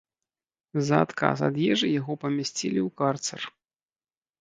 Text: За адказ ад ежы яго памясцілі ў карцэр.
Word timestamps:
За 0.87 1.01
адказ 1.07 1.37
ад 1.49 1.55
ежы 1.73 1.87
яго 1.99 2.13
памясцілі 2.25 2.79
ў 2.89 2.99
карцэр. 3.03 3.41